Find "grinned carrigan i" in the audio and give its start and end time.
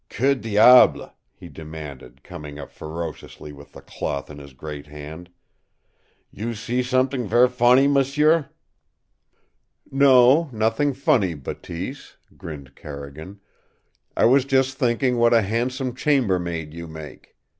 12.35-14.25